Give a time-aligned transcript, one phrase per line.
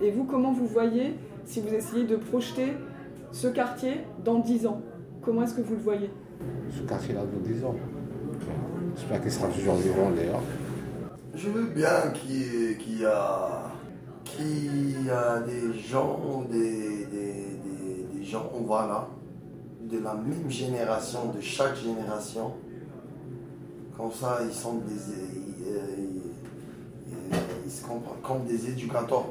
[0.00, 2.74] Et vous, comment vous voyez, si vous essayez de projeter
[3.32, 4.80] ce quartier dans 10 ans?
[5.22, 6.10] Comment est-ce que vous le voyez?
[6.70, 7.74] Ce quartier-là dans 10 ans.
[8.96, 10.40] J'espère qu'il sera toujours vivant d'ailleurs.
[11.34, 13.70] Je veux bien qu'il y, a,
[14.24, 19.08] qu'il a des gens, des, des, gens, voilà,
[19.82, 22.52] de la même génération, de chaque génération.
[23.96, 24.94] Comme ça, ils sont des,
[27.64, 29.26] ils se comprennent comme des éducateurs,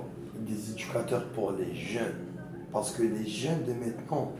[0.47, 2.25] des éducateurs pour les jeunes.
[2.71, 4.31] Parce que les jeunes de maintenant,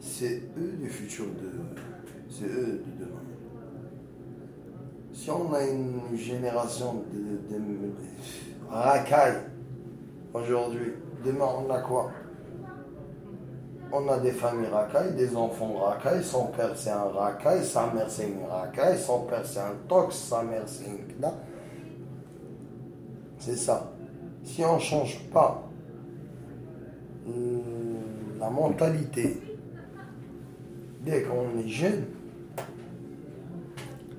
[0.00, 1.50] c'est eux le futur de.
[2.30, 3.20] C'est eux de demain.
[5.12, 7.60] Si on a une génération de,
[8.70, 9.42] racailles
[10.32, 10.94] aujourd'hui,
[11.24, 12.10] demain on a quoi?
[13.92, 18.08] On a des familles racailles, des enfants racailles, son père c'est un racaille, sa mère
[18.08, 20.98] c'est une racaille, son père c'est un tox, sa mère c'est une.
[23.38, 23.91] C'est ça.
[24.44, 25.62] Si on ne change pas
[27.26, 27.62] hum,
[28.38, 29.40] la mentalité
[31.00, 32.06] dès qu'on est jeune,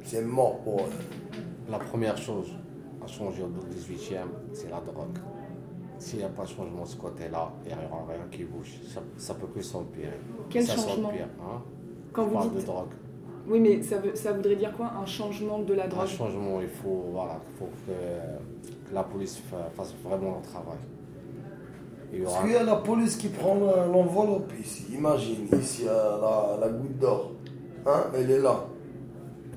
[0.04, 0.90] c'est mort pour eux.
[1.70, 2.52] La première chose
[3.04, 5.18] à changer au 18e, c'est la drogue.
[6.00, 8.74] S'il n'y a pas de changement de ce côté-là, il n'y aura rien qui bouge.
[9.18, 10.20] Ça, peut que s'empirer.
[10.50, 11.62] Quel changement hein?
[12.12, 12.62] Quand vous dites...
[12.62, 12.92] de drogue.
[13.48, 16.04] Oui, mais ça, veut, ça voudrait dire quoi Un changement de la drogue?
[16.04, 17.92] Un changement, il faut, voilà, faut que,
[18.94, 19.42] la police
[19.76, 20.78] fasse vraiment le travail.
[22.24, 24.86] Parce qu'il y a la police qui prend l'enveloppe ici.
[24.94, 27.32] Imagine, ici, la, la goutte d'or.
[27.86, 28.66] Hein, elle est là.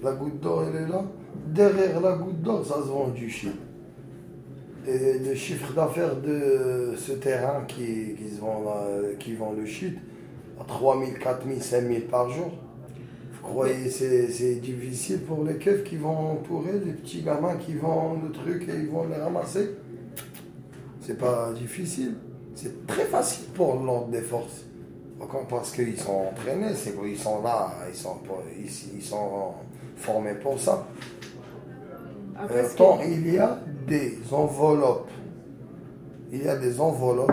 [0.02, 1.04] La goutte d'or, elle est là.
[1.48, 3.52] Derrière la goutte d'or, ça se vend du shit.
[4.86, 8.62] Et le chiffre d'affaires de ce terrain qui, qui, se vend,
[9.18, 9.98] qui vend le shit,
[10.60, 12.52] à 3 000, 4 000, 5 000 par jour.
[13.46, 17.74] Vous croyez c'est, c'est difficile pour les keufs qui vont entourer les petits gamins qui
[17.74, 19.76] vendent le truc et ils vont les ramasser
[21.00, 22.14] C'est pas difficile.
[22.54, 24.64] C'est très facile pour l'ordre des forces.
[25.48, 28.16] Parce qu'ils sont entraînés, c'est qu'ils sont là, ils sont,
[28.58, 29.54] ils, ils sont
[29.96, 30.86] formés pour ça.
[32.38, 32.64] Après,
[33.06, 35.10] il y a des enveloppes.
[36.32, 37.32] Il y a des enveloppes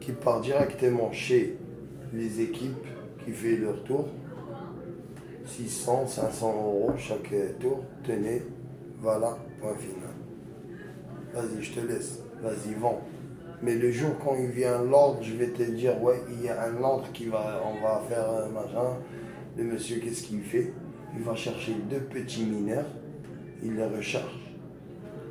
[0.00, 1.56] qui partent directement chez
[2.12, 2.86] les équipes
[3.24, 4.08] qui font leur tour.
[5.48, 7.84] 600, 500 euros chaque tour.
[8.04, 8.42] Tenez,
[9.00, 10.14] voilà, point final.
[11.34, 12.20] Vas-y, je te laisse.
[12.42, 13.00] Vas-y, vends.
[13.62, 16.62] Mais le jour quand il vient l'ordre, je vais te dire, ouais, il y a
[16.62, 18.96] un ordre qui va, on va faire un machin.
[19.56, 20.72] Le monsieur, qu'est-ce qu'il fait?
[21.16, 22.86] Il va chercher deux petits mineurs,
[23.62, 24.48] il les recharge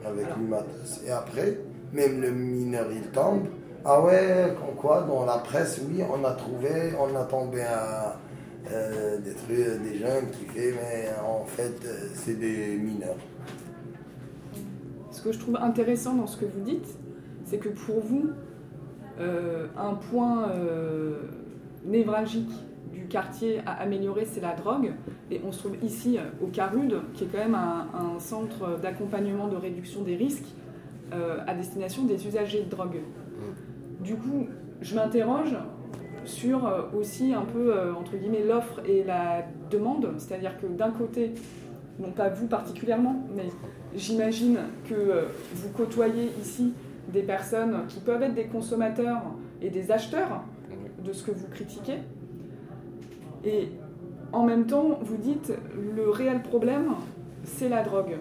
[0.06, 1.02] avec une matos.
[1.06, 1.58] Et après,
[1.94, 3.46] même le mineur, il tombe.
[3.86, 8.18] Ah ouais, quoi Dans la presse, oui, on a trouvé, on a tombé à
[8.72, 13.18] euh, des trucs, des jeunes qui fait, mais en fait, euh, c'est des mineurs.
[15.12, 16.98] Ce que je trouve intéressant dans ce que vous dites,
[17.46, 18.30] c'est que pour vous,
[19.20, 21.22] euh, un point euh,
[21.86, 22.52] névralgique
[22.92, 24.92] du quartier à améliorer, c'est la drogue.
[25.32, 29.56] Et on se trouve ici au Carude, qui est quand même un, centre d'accompagnement de
[29.56, 30.48] réduction des risques
[31.12, 32.98] à destination des usagers de drogue.
[32.98, 34.04] Mm.
[34.04, 34.48] Du coup,
[34.82, 35.56] je m'interroge
[36.28, 40.14] sur aussi un peu, entre guillemets, l'offre et la demande.
[40.18, 41.34] C'est-à-dire que d'un côté,
[42.00, 43.50] non pas vous particulièrement, mais
[43.96, 44.58] j'imagine
[44.88, 46.74] que vous côtoyez ici
[47.12, 49.22] des personnes qui peuvent être des consommateurs
[49.62, 50.44] et des acheteurs
[51.04, 52.00] de ce que vous critiquez.
[53.46, 53.70] Et
[54.34, 55.54] en même temps, vous dites
[55.96, 56.92] le réel problème,
[57.44, 58.18] c'est la drogue.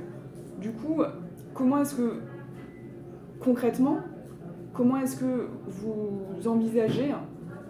[0.60, 1.02] Du coup,
[1.52, 2.20] comment est-ce que,
[3.40, 3.98] concrètement,
[4.72, 7.12] comment est-ce que vous envisagez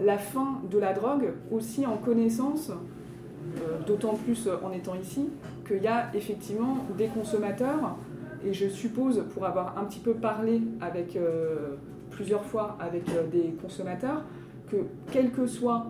[0.00, 5.28] la fin de la drogue aussi en connaissance, euh, d'autant plus en étant ici,
[5.66, 7.96] qu'il y a effectivement des consommateurs
[8.44, 11.76] et je suppose, pour avoir un petit peu parlé avec, euh,
[12.10, 14.22] plusieurs fois avec euh, des consommateurs,
[14.70, 14.76] que
[15.10, 15.86] quelle que soit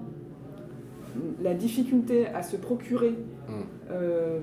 [1.43, 3.53] la difficulté à se procurer mm.
[3.91, 4.41] euh,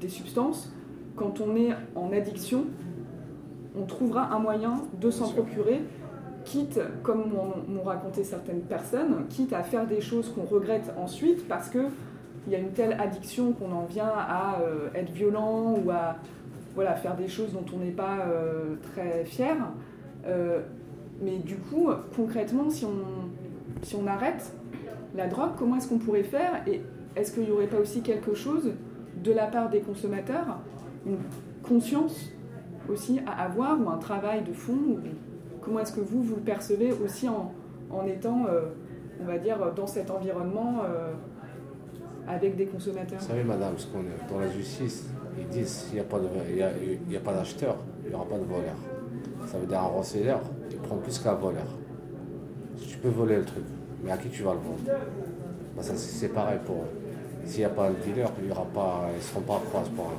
[0.00, 0.72] des substances,
[1.16, 2.66] quand on est en addiction,
[3.76, 5.82] on trouvera un moyen de s'en procurer,
[6.50, 7.30] quitte, comme
[7.68, 11.78] m'ont raconté certaines personnes, quitte à faire des choses qu'on regrette ensuite parce que
[12.46, 14.58] il y a une telle addiction qu'on en vient à
[14.94, 16.16] être violent ou à
[16.74, 19.56] voilà, faire des choses dont on n'est pas euh, très fier.
[20.26, 20.60] Euh,
[21.20, 23.28] mais du coup, concrètement, si on,
[23.82, 24.52] si on arrête
[25.14, 26.80] la drogue, comment est-ce qu'on pourrait faire Et
[27.16, 28.72] est-ce qu'il n'y aurait pas aussi quelque chose
[29.22, 30.58] de la part des consommateurs,
[31.06, 31.18] une
[31.62, 32.30] conscience
[32.88, 34.98] aussi à avoir ou un travail de fond
[35.62, 37.52] Comment est-ce que vous, vous le percevez aussi en,
[37.90, 38.62] en étant, euh,
[39.20, 40.82] on va dire, dans cet environnement
[42.26, 43.86] avec des consommateurs Vous savez, madame, ce
[44.32, 45.06] dans la justice,
[45.38, 48.76] ils disent qu'il n'y a pas d'acheteur, il n'y aura pas de voleur.
[49.46, 50.40] Ça veut dire un receleur,
[50.70, 51.66] il prend plus qu'un voleur.
[52.80, 53.64] Tu peux voler le truc,
[54.04, 54.78] mais à qui tu vas le vendre?
[55.76, 57.46] Bah, ça, C'est pareil pour eux.
[57.46, 59.58] S'il n'y a pas un dealer, il y aura pas, ils ne seront pas à
[59.58, 60.16] pour un.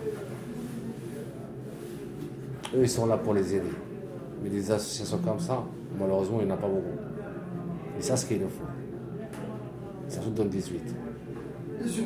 [2.77, 3.69] Eux, ils sont là pour les aider.
[4.43, 5.63] Mais des associations comme ça,
[5.99, 6.97] malheureusement, il n'y en a pas beaucoup.
[7.97, 8.65] Et ça, ce qu'il nous faut.
[10.07, 10.81] Surtout dans le 18.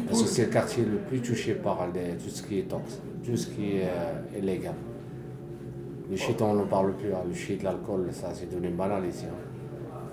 [0.07, 1.79] Parce que c'est le quartier le plus touché par
[2.23, 4.73] tout ce qui est toxique, tout ce qui est euh, illégal.
[6.09, 7.13] Le shit, on n'en parle plus.
[7.13, 7.23] Hein.
[7.27, 9.25] Le shit, l'alcool, ça, c'est devenu banal ici.
[9.25, 9.35] Hein.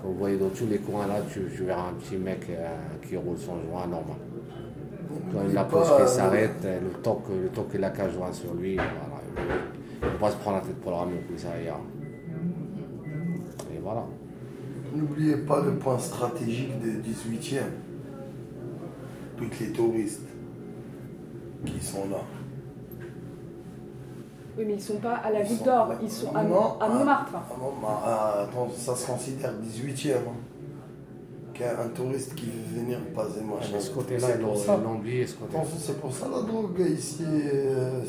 [0.03, 2.67] Vous voyez dans tous les coins là, tu, verras un petit mec euh,
[3.07, 4.17] qui roule son joint normal.
[5.31, 6.89] Quand la pause qui s'arrête, euh, le
[7.49, 9.21] temps qu'il a qu'à joint sur lui, voilà,
[10.01, 11.69] il ne faut pas se prendre la tête pour le ramener au ça Et
[13.93, 14.07] voilà.
[14.95, 17.61] N'oubliez pas le point stratégique du 18e.
[19.37, 20.27] Tous les touristes
[21.65, 22.17] qui sont là.
[24.55, 27.35] Oui, mais ils ne sont pas à la Goutte d'Or, ils sont à, Montmartre.
[27.35, 30.11] attends, ça se considère 18e.
[30.11, 30.19] Hein.
[31.55, 33.59] Qu'un touriste qui veut venir passer moi.
[33.61, 35.25] Ah, ce côté-là, ils l'ont oublié.
[35.27, 38.01] C'est pour ça la drogue ici, euh,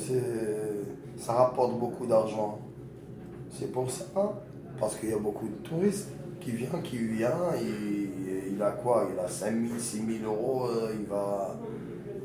[1.18, 2.58] ça rapporte beaucoup d'argent.
[3.50, 4.04] C'est pour ça.
[4.16, 4.30] Hein.
[4.78, 6.08] Parce qu'il y a beaucoup de touristes
[6.40, 7.30] qui viennent, qui viennent,
[8.50, 9.08] il, a quoi?
[9.12, 11.56] Il a 5 000, 6 000 euros, euh, il va,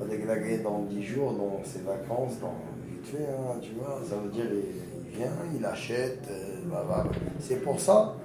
[0.09, 2.55] déglaguer dans 10 jours, dans ses vacances, dans
[2.87, 4.01] vite fait, hein, tu vois.
[4.07, 7.03] Ça veut dire, il, vient, il achète, euh,
[7.39, 8.15] c'est pour ça.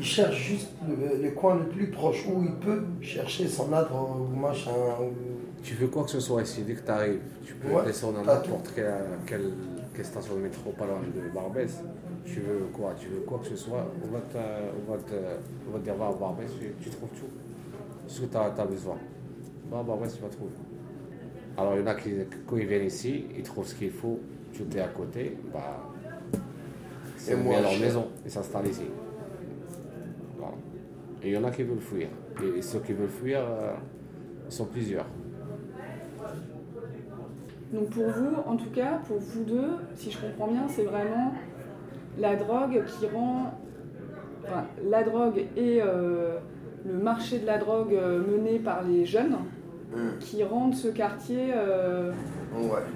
[0.00, 4.34] Il cherche juste le, coin le plus proche où il peut chercher son adre ou
[4.36, 4.72] machin.
[5.64, 8.34] Tu veux quoi que ce soit ici, dès que tu arrives, tu peux descendre dans
[8.34, 8.70] n'importe
[9.26, 11.80] quelle, station de métro pas loin de Barbès
[12.24, 15.14] tu veux quoi, tu veux quoi que ce soit, on va te, on va te,
[15.68, 16.50] on va te dire va à Barbès,
[16.80, 17.26] tu, trouves tout,
[18.06, 18.96] ce que tu as, besoin.
[19.70, 20.52] Va à Barbès, tu vas trouver.
[21.56, 22.10] Alors il y en a qui,
[22.46, 24.20] quand ils viennent ici, ils trouvent ce qu'il faut,
[24.56, 25.90] tout est à côté, bah,
[27.16, 28.86] c'est à leur maison, ils s'installent ici.
[31.22, 32.08] Et il y en a qui veulent fuir.
[32.42, 33.72] Et, ceux qui veulent fuir euh,
[34.50, 35.06] sont plusieurs.
[37.74, 41.34] Donc pour vous, en tout cas, pour vous deux, si je comprends bien, c'est vraiment
[42.18, 43.52] la drogue qui rend.
[44.88, 46.36] la drogue et euh,
[46.86, 49.38] le marché de la drogue euh, mené par les jeunes
[49.92, 50.18] hmm.
[50.20, 52.12] qui rendent ce quartier euh,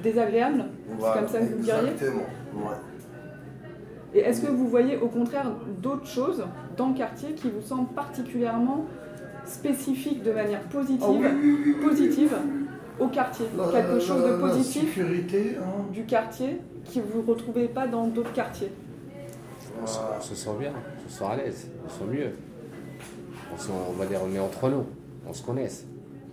[0.02, 0.66] désagréable.
[1.00, 2.22] C'est comme ça que vous diriez Exactement.
[4.14, 5.50] Et est-ce que vous voyez au contraire
[5.82, 6.44] d'autres choses
[6.76, 8.84] dans le quartier qui vous semblent particulièrement
[9.44, 12.34] spécifiques de manière positive, ah positive
[13.00, 15.62] au quartier Quelque chose de positif hein.
[15.92, 18.72] du quartier qui vous ne retrouvez pas dans d'autres quartiers
[19.82, 20.72] on, se sent bien,
[21.06, 22.32] on se sent à l'aise, on se sent mieux.
[23.70, 24.86] On, va dire, on est entre nous,
[25.26, 25.86] on se connaisse.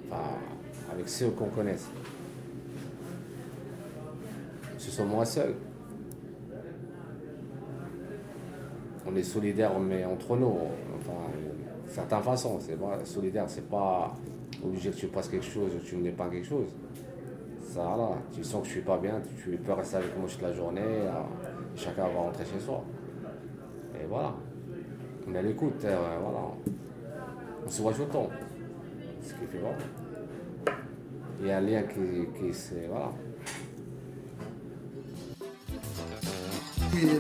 [0.10, 0.22] Enfin,
[0.92, 1.88] avec ceux qu'on connaisse.
[4.76, 5.56] On se sent moins seul.
[9.08, 10.58] On est solidaire, mais entre nous.
[10.98, 11.32] Enfin,
[11.88, 12.60] certaines façons.
[12.60, 14.14] C'est vrai, solidaire, c'est pas
[14.66, 16.70] obligé que tu passes quelque chose ou tu ne pas quelque chose.
[17.74, 20.42] Ça, là, tu sens que je suis pas bien, tu peux rester avec moi toute
[20.42, 20.82] la journée,
[21.76, 22.84] chacun va rentrer chez soi.
[24.02, 24.34] Et voilà.
[25.28, 26.40] On est à l'écoute, euh, voilà.
[27.66, 28.30] On se voit tout le temps.
[29.22, 29.74] Ce qui fait bon.
[31.40, 32.88] Il y a un lien qui, qui c'est.
[32.88, 33.12] Voilà.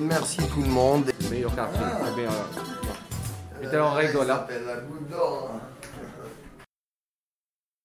[0.01, 1.11] merci tout le monde.
[1.29, 1.81] Meilleur quartier.
[1.83, 2.05] Ah.
[3.69, 4.31] Bien, on rigole.
[4.31, 4.45] Hein.
[4.65, 5.51] la goutte d'or.
[5.53, 5.74] Hein.